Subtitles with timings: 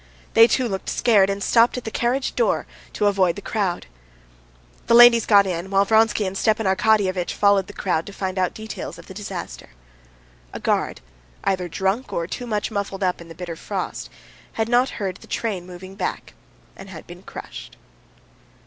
[0.33, 3.85] They too looked scared, and stopped at the carriage door to avoid the crowd.
[4.87, 8.55] The ladies got in, while Vronsky and Stepan Arkadyevitch followed the crowd to find out
[8.55, 9.69] details of the disaster.
[10.53, 11.01] A guard,
[11.43, 14.09] either drunk or too much muffled up in the bitter frost,
[14.53, 16.33] had not heard the train moving back,
[16.75, 17.77] and had been crushed.